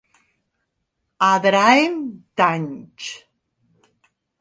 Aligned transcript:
A 1.27 1.27
Adraén, 1.37 1.93
tanys. 2.39 3.03